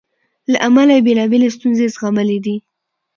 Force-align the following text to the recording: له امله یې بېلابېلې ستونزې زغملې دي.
له 0.51 0.57
امله 0.67 0.93
یې 0.95 1.05
بېلابېلې 1.07 1.49
ستونزې 1.55 1.85
زغملې 1.95 2.39
دي. 2.45 2.55